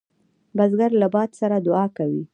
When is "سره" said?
1.39-1.55